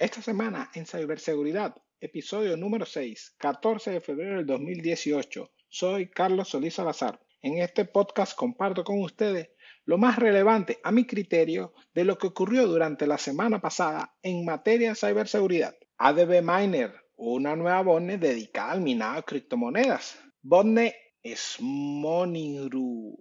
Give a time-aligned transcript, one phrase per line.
[0.00, 5.50] Esta semana en Ciberseguridad, episodio número 6, 14 de febrero del 2018.
[5.68, 7.20] Soy Carlos Solís Salazar.
[7.42, 9.50] En este podcast comparto con ustedes
[9.86, 14.44] lo más relevante a mi criterio de lo que ocurrió durante la semana pasada en
[14.44, 15.74] materia de ciberseguridad.
[15.96, 20.16] ADB Miner, una nueva botnet dedicada al minado de criptomonedas.
[20.42, 20.94] Botnet
[21.24, 23.16] Smoningru.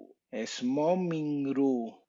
[0.46, 2.07] Smomingru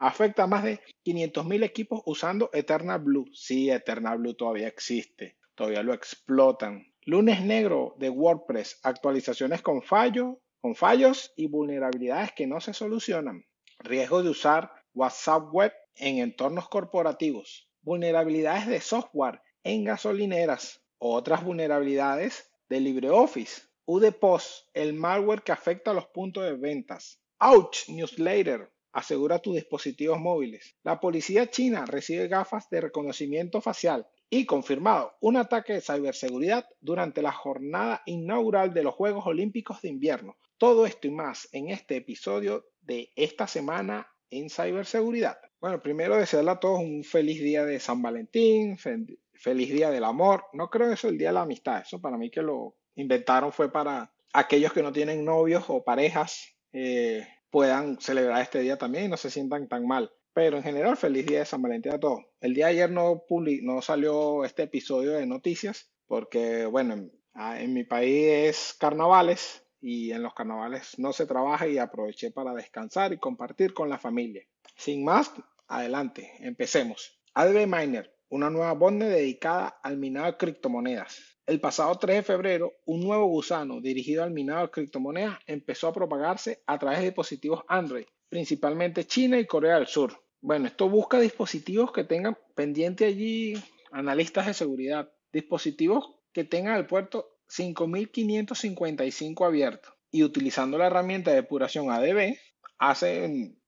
[0.00, 3.26] afecta a más de 500.000 equipos usando Eternal Blue.
[3.32, 6.86] Sí, Eternal Blue todavía existe, todavía lo explotan.
[7.04, 13.44] Lunes negro de WordPress, actualizaciones con fallos, con fallos y vulnerabilidades que no se solucionan.
[13.78, 17.70] Riesgo de usar WhatsApp Web en entornos corporativos.
[17.82, 20.82] Vulnerabilidades de software en gasolineras.
[20.98, 23.62] Otras vulnerabilidades de LibreOffice.
[23.86, 27.20] UDPOS, el malware que afecta a los puntos de ventas.
[27.38, 30.76] Ouch Newsletter, asegura tus dispositivos móviles.
[30.82, 37.22] La policía china recibe gafas de reconocimiento facial y confirmado un ataque de ciberseguridad durante
[37.22, 40.36] la jornada inaugural de los Juegos Olímpicos de Invierno.
[40.58, 45.38] Todo esto y más en este episodio de esta semana en ciberseguridad.
[45.60, 50.44] Bueno, primero desearle a todos un feliz día de San Valentín, feliz día del amor.
[50.52, 51.82] No creo eso el día de la amistad.
[51.82, 56.56] Eso para mí que lo inventaron fue para aquellos que no tienen novios o parejas.
[56.72, 60.12] Eh, puedan celebrar este día también y no se sientan tan mal.
[60.32, 62.20] Pero en general, feliz día de San Valentín a todos.
[62.40, 63.24] El día de ayer no,
[63.62, 70.22] no salió este episodio de noticias porque, bueno, en, mi país es carnavales y en
[70.22, 74.44] los carnavales no se trabaja y aproveché para descansar y compartir con la familia.
[74.76, 75.32] Sin más,
[75.68, 77.20] adelante, empecemos.
[77.34, 81.39] ADB Miner, una nueva bonde dedicada al minado de criptomonedas.
[81.50, 85.92] El pasado 3 de febrero, un nuevo gusano dirigido al minado de criptomonedas empezó a
[85.92, 90.12] propagarse a través de dispositivos Android, principalmente China y Corea del Sur.
[90.40, 93.54] Bueno, esto busca dispositivos que tengan pendiente allí
[93.90, 101.38] analistas de seguridad, dispositivos que tengan el puerto 5555 abierto y utilizando la herramienta de
[101.38, 102.36] depuración ADB,
[102.78, 103.24] hace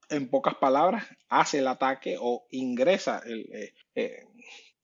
[0.08, 4.22] en, pocas palabras, hace el ataque o ingresa eh, eh,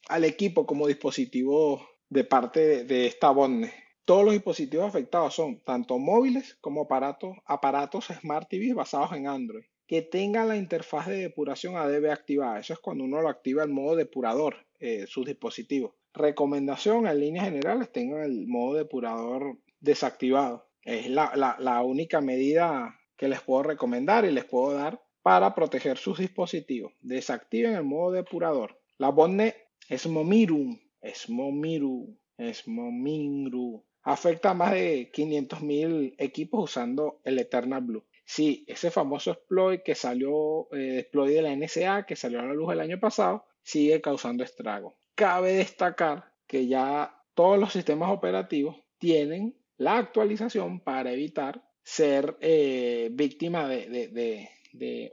[0.09, 3.73] al equipo como dispositivo de parte de, esta botnet.
[4.05, 9.65] Todos los dispositivos afectados son tanto móviles como aparatos, aparatos Smart TV basados en Android
[9.89, 12.61] que tengan la interfaz de depuración ADB activada.
[12.61, 15.95] Eso es cuando uno lo activa el modo depurador, eh, sus dispositivos.
[16.13, 20.69] Recomendación en líneas generales, tengan el modo depurador desactivado.
[20.83, 25.97] Es la, la, única medida que les puedo recomendar y les puedo dar para proteger
[25.97, 26.93] sus dispositivos.
[27.01, 28.79] Desactiven el modo depurador.
[28.99, 29.57] La botnet
[29.89, 38.05] es Momirum Smomiru, Smomingru, afecta a más de 500.000 equipos usando el Eternal Blue.
[38.25, 42.55] Sí, ese famoso exploit que salió, eh, exploit de la NSA, que salió a la
[42.55, 44.95] luz el año pasado, sigue causando estragos.
[45.15, 53.09] Cabe destacar que ya todos los sistemas operativos tienen la actualización para evitar ser eh,
[53.13, 54.51] víctima de, de,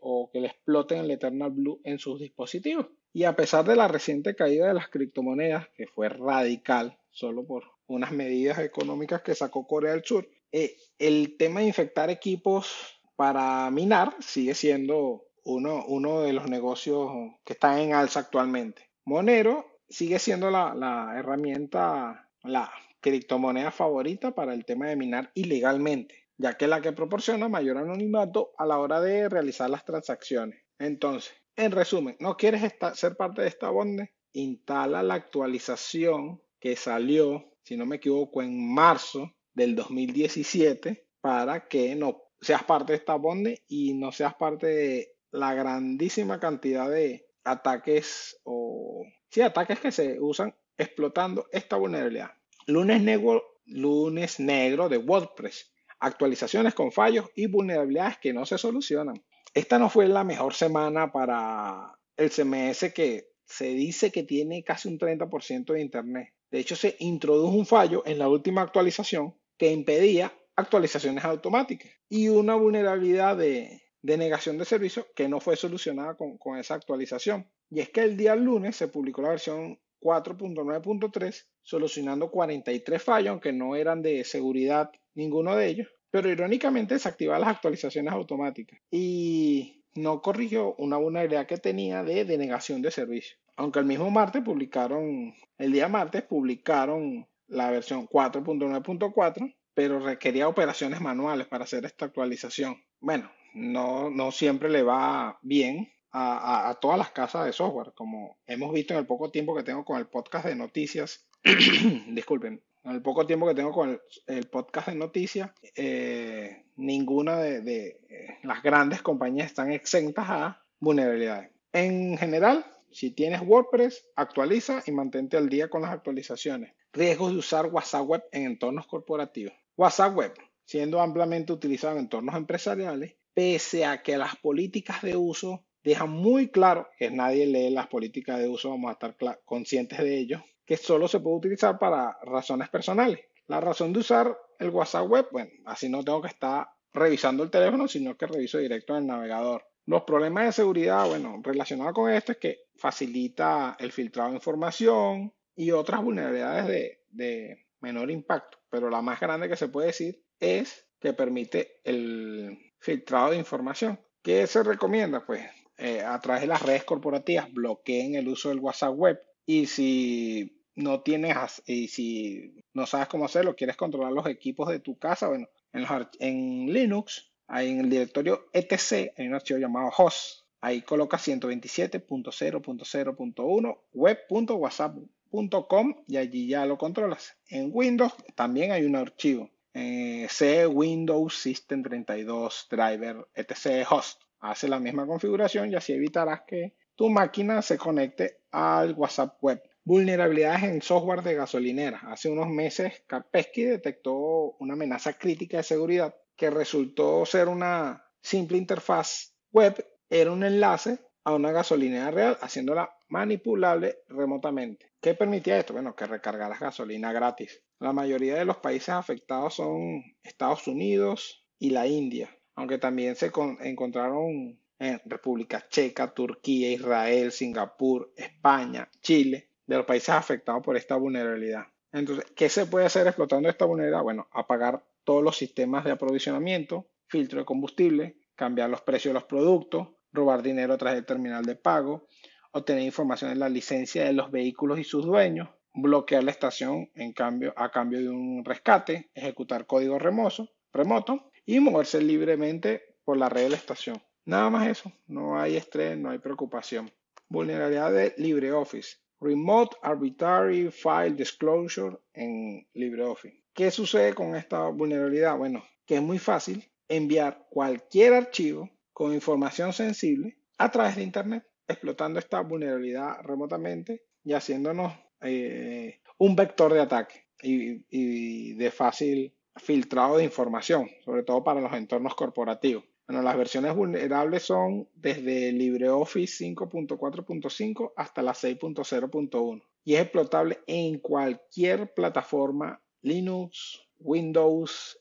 [0.02, 2.88] o que le exploten el Eternal Blue en sus dispositivos.
[3.14, 7.64] Y a pesar de la reciente caída de las criptomonedas, que fue radical, solo por
[7.88, 13.70] unas medidas económicas que sacó Corea del Sur, eh, el tema de infectar equipos para
[13.72, 17.10] minar sigue siendo uno, uno de los negocios
[17.46, 18.90] que están en alza actualmente.
[19.06, 26.25] Monero sigue siendo la, la herramienta, la criptomoneda favorita para el tema de minar ilegalmente,
[26.38, 30.64] ya que es la que proporciona mayor anonimato a la hora de realizar las transacciones.
[30.80, 34.14] Entonces, en resumen, ¿no quieres ser parte de esta bonde?
[34.34, 41.96] Instala la actualización que salió, si no me equivoco, en marzo del 2017 para que
[41.96, 47.28] no seas parte de esta bonde y no seas parte de la grandísima cantidad de
[47.44, 52.32] ataques o sí, ataques que se usan explotando esta vulnerabilidad.
[52.68, 55.75] Lunes negro, lunes negro de WordPress.
[56.00, 59.24] Actualizaciones con fallos y vulnerabilidades que no se solucionan.
[59.54, 64.90] Esta no fue la mejor semana para el CMS que se dice que tiene casi
[64.90, 66.34] un 30% de Internet.
[66.52, 72.30] De hecho, se introdujo un fallo en la última actualización que impedía actualizaciones automáticas y
[72.30, 77.50] una vulnerabilidad de, negación de servicio que no fue solucionada con, con esa actualización.
[77.70, 83.52] Y es que el día lunes se publicó la versión 4.9.3 solucionando 43 fallos, aunque
[83.52, 90.22] no eran de seguridad ninguno de ellos, pero irónicamente desactivaba las actualizaciones automáticas y no
[90.22, 93.38] corrigió una vulnerabilidad que tenía de denegación de servicio.
[93.58, 101.02] Aunque el mismo martes publicaron, el día martes publicaron la versión 4.9.4, pero requería operaciones
[101.02, 102.82] manuales para hacer esta actualización.
[103.00, 108.72] Bueno, no, no siempre le va bien a, todas las casas de software, como hemos
[108.74, 111.28] visto en el poco tiempo que tengo con el podcast de noticias.
[112.08, 118.00] Disculpen, en el poco tiempo que tengo con el, podcast de noticias, eh, ninguna de,
[118.10, 121.50] eh, las grandes compañías están exentas a vulnerabilidades.
[121.74, 126.74] En general, si tienes WordPress, actualiza y mantente al día con las actualizaciones.
[126.94, 129.54] Riesgos de usar WhatsApp Web en entornos corporativos.
[129.76, 130.34] WhatsApp Web,
[130.64, 136.50] siendo ampliamente utilizado en entornos empresariales, pese a que las políticas de uso dejan muy
[136.50, 140.78] claro que nadie lee las políticas de uso, vamos a estar conscientes de ello, que
[140.78, 143.20] solo se puede utilizar para razones personales.
[143.48, 147.52] La razón de usar el WhatsApp Web, bueno, así no tengo que estar revisando el
[147.52, 149.64] teléfono, sino que reviso directo en el navegador.
[149.86, 155.32] Los problemas de seguridad, bueno, relacionados con esto es que facilita el filtrado de información
[155.56, 160.88] y otras vulnerabilidades de, menor impacto, pero la más grande que se puede decir es
[161.00, 164.00] que permite el filtrado de información.
[164.24, 165.24] ¿Qué se recomienda?
[165.24, 165.46] Pues
[165.78, 170.64] eh, a través de las redes corporativas bloqueen el uso del WhatsApp web y si
[170.76, 175.30] no tienes y si no sabes cómo hacerlo, quieres controlar los equipos de tu casa,
[175.30, 180.46] bueno, en, Linux Ahí en el directorio etc hay un archivo llamado host.
[180.62, 187.38] Ahí coloca 127.0.0.1 web.whatsapp.com y allí ya lo controlas.
[187.48, 189.52] En Windows también hay un archivo.
[189.76, 194.24] Eh, C Windows System 32 Driver etc host.
[194.40, 199.62] Hace la misma configuración y así evitarás que tu máquina se conecte al WhatsApp web.
[199.84, 202.00] Vulnerabilidades en software de gasolinera.
[202.08, 208.58] Hace unos meses Kaspersky detectó una amenaza crítica de seguridad que resultó ser una simple
[208.58, 214.94] interfaz web, era un enlace a una gasolinera real, haciéndola manipulable remotamente.
[215.02, 215.74] ¿Qué permitía esto?
[215.74, 217.62] Bueno, que recargaras gasolina gratis.
[217.80, 223.32] La mayoría de los países afectados son Estados Unidos y la India, aunque también se
[223.62, 230.96] encontraron en República Checa, Turquía, Israel, Singapur, España, Chile, de los países afectados por esta
[230.96, 231.66] vulnerabilidad.
[231.92, 234.04] Entonces, ¿qué se puede hacer explotando esta vulnerabilidad?
[234.04, 239.24] Bueno, apagar todos los sistemas de aprovisionamiento, filtro de combustible, cambiar los precios de los
[239.24, 242.08] productos, robar dinero a través del terminal de pago,
[242.52, 247.14] obtener información de la licencia de los vehículos y sus dueños, bloquear la estación en
[247.14, 253.44] cambio, a cambio de un rescate, ejecutar código remoto y moverse libremente por la red
[253.44, 254.02] de la estación.
[254.26, 256.92] Nada más eso, no hay estrés, no hay preocupación.
[257.30, 258.98] Vulnerabilidad de LibreOffice.
[259.22, 263.44] Remote Arbitrary File Disclosure en LibreOffice.
[263.54, 265.38] ¿Qué sucede con esta vulnerabilidad?
[265.38, 271.46] Bueno, que es muy fácil enviar cualquier archivo con información sensible a través de Internet,
[271.68, 279.34] explotando esta vulnerabilidad remotamente y haciéndonos eh, un vector de ataque y, y de fácil
[279.56, 282.84] filtrado de información, sobre todo para los entornos corporativos.
[283.08, 290.98] Bueno, las versiones vulnerables son desde LibreOffice 5.4.5 hasta la 6.0.1 y es explotable en
[290.98, 295.00] cualquier plataforma Linux, Windows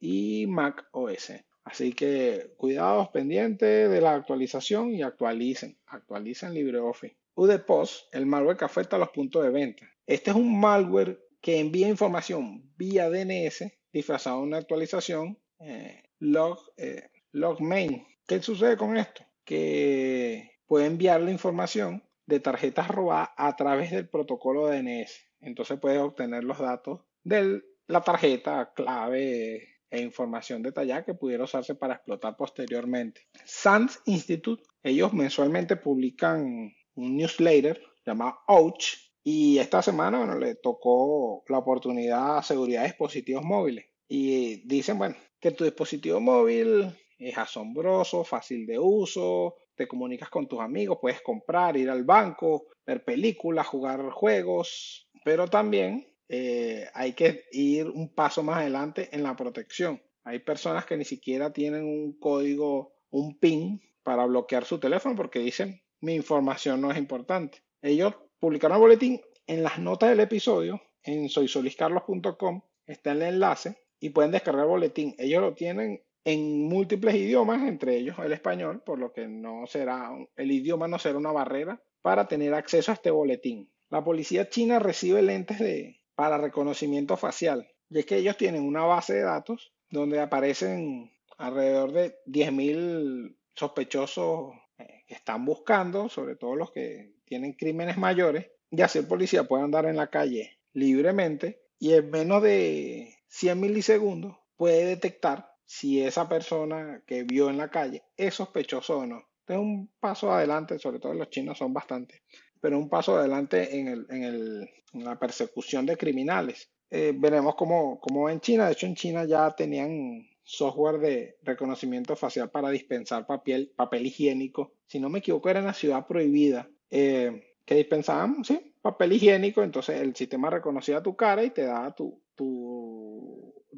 [0.00, 1.32] y Mac OS.
[1.64, 7.18] Así que cuidados pendientes de la actualización y actualicen, actualicen LibreOffice.
[7.34, 9.86] UDPOS, el malware que afecta a los puntos de venta.
[10.06, 16.58] Este es un malware que envía información vía DNS disfrazado de una actualización eh, log,
[16.78, 18.06] eh, log main.
[18.26, 19.24] ¿Qué sucede con esto?
[19.44, 25.10] Que puede enviar la información de tarjetas robadas a través del protocolo DNS.
[25.40, 31.74] Entonces puede obtener los datos de la tarjeta, clave e información detallada que pudiera usarse
[31.74, 33.22] para explotar posteriormente.
[33.44, 41.58] SANS Institute, ellos mensualmente publican un newsletter llamado Ouch y esta semana le tocó la
[41.58, 48.24] oportunidad a seguridad de dispositivos móviles y dicen, bueno, que tu dispositivo móvil es asombroso,
[48.24, 53.66] fácil de uso, te comunicas con tus amigos, puedes comprar, ir al banco, ver películas,
[53.66, 60.02] jugar juegos, pero también eh, hay que ir un paso más adelante en la protección.
[60.24, 65.38] Hay personas que ni siquiera tienen un código, un PIN para bloquear su teléfono porque
[65.38, 67.62] dicen mi información no es importante.
[67.82, 74.10] Ellos publicaron el boletín en las notas del episodio en soysoliscarlos.com está el enlace y
[74.10, 75.14] pueden descargar el boletín.
[75.18, 80.10] Ellos lo tienen en múltiples idiomas, entre ellos el español, por lo que no será
[80.36, 83.72] el idioma no será una barrera para tener acceso a este boletín.
[83.88, 87.66] La policía china recibe lentes de, para reconocimiento facial.
[87.88, 94.52] Y es que ellos tienen una base de datos donde aparecen alrededor de 10.000 sospechosos
[94.76, 99.44] eh, que están buscando, sobre todo los que tienen crímenes mayores, y así el policía
[99.44, 106.02] puede andar en la calle libremente y en menos de 100 milisegundos puede detectar si
[106.02, 109.18] esa persona que vio en la calle es sospechoso o no.
[109.40, 112.22] Este es un paso adelante, sobre todo los chinos son bastante,
[112.58, 116.70] pero un paso adelante en, el, en, el, en la persecución de criminales.
[116.90, 122.16] Eh, veremos cómo, cómo en China, de hecho en China ya tenían software de reconocimiento
[122.16, 124.72] facial para dispensar papel, papel higiénico.
[124.86, 126.66] Si no me equivoco, era en la ciudad prohibida.
[126.90, 128.42] Eh, que dispensaban,
[128.80, 132.18] papel higiénico, entonces el sistema reconocía tu cara y te daba tu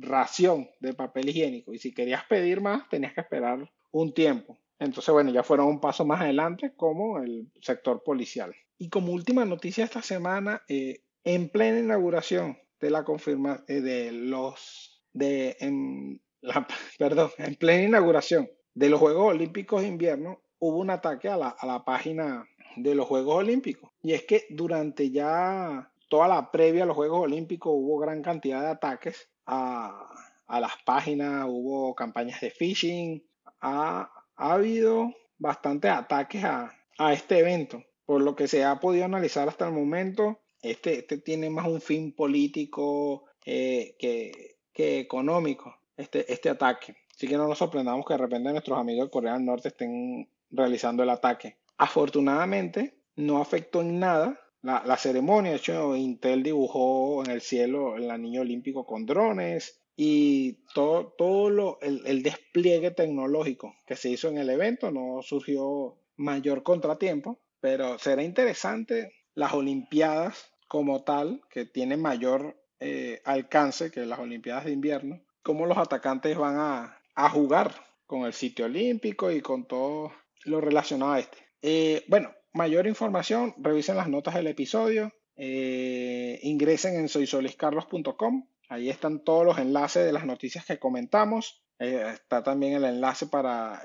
[0.00, 1.72] ración de papel higiénico.
[1.72, 4.58] Y si querías pedir más, tenías que esperar un tiempo.
[4.78, 8.54] Entonces, bueno, ya fueron un paso más adelante como el sector policial.
[8.78, 14.10] Y como última noticia esta semana, eh, en plena inauguración de la confirma eh, de
[14.10, 16.66] los de en la,
[16.98, 21.48] perdón, en plena inauguración de los Juegos Olímpicos de Invierno hubo un ataque a la,
[21.48, 23.90] a la página de los Juegos Olímpicos.
[24.02, 28.62] Y es que durante ya toda la previa a los Juegos Olímpicos hubo gran cantidad
[28.62, 30.08] de ataques a,
[30.48, 33.24] las páginas, hubo campañas de phishing,
[33.60, 37.82] ha, ha habido bastantes ataques a, a, este evento.
[38.04, 41.80] Por lo que se ha podido analizar hasta el momento, este, este tiene más un
[41.80, 46.96] fin político eh, que, que económico, este, este ataque.
[47.14, 50.28] Así que no nos sorprendamos que de repente nuestros amigos de Corea del Norte estén
[50.50, 51.58] realizando el ataque.
[51.76, 55.52] Afortunadamente, no afectó en nada la, la, ceremonia.
[55.52, 61.50] De hecho, Intel dibujó en el cielo el anillo olímpico con drones y todo, todo
[61.50, 64.90] lo, el, el, despliegue tecnológico que se hizo en el evento.
[64.90, 73.20] No surgió mayor contratiempo, pero será interesante las Olimpiadas como tal, que tienen mayor eh,
[73.24, 77.74] alcance que las Olimpiadas de invierno, cómo los atacantes van a, a jugar
[78.06, 80.12] con el sitio olímpico y con todo
[80.44, 81.38] lo relacionado a este.
[81.62, 89.24] Eh, bueno, mayor información, revisen las notas del episodio, eh, ingresen en soysoliscarlos.com, ahí están
[89.24, 93.82] todos los enlaces de las noticias que comentamos, eh, está también el enlace para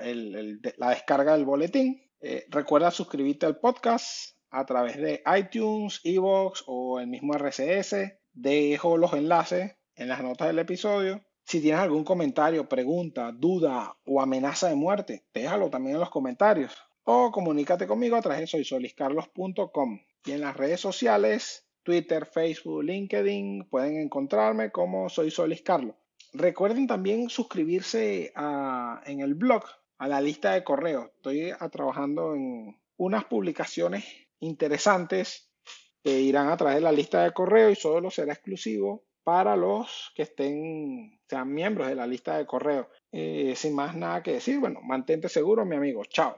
[0.76, 2.02] la descarga del boletín.
[2.20, 8.18] Eh, recuerda suscribirte al podcast a través de iTunes, Evox o el mismo RCS.
[8.34, 11.22] Dejo los enlaces en las notas del episodio.
[11.42, 16.76] Si tienes algún comentario, pregunta, duda o amenaza de muerte, déjalo también en los comentarios
[17.08, 20.00] o comunícate conmigo a través de soysoliscarlos.com.
[20.24, 25.94] Y en las redes sociales, Twitter, Facebook, LinkedIn, pueden encontrarme como Soy Solis Carlos.
[26.32, 29.62] Recuerden también suscribirse a, en el blog
[29.98, 31.08] a la lista de correos.
[31.14, 34.04] Estoy trabajando en unas publicaciones
[34.40, 35.48] interesantes
[36.02, 40.12] que irán a través de la lista de correo y solo será exclusivo para los
[40.16, 42.88] que estén, sean miembros de la lista de correo.
[43.12, 46.04] Eh, sin más nada que decir, bueno, mantente seguro, mi amigo.
[46.04, 46.36] Chao.